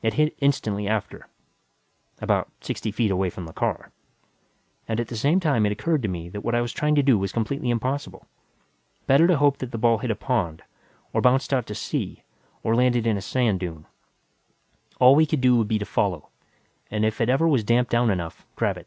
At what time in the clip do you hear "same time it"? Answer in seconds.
5.14-5.72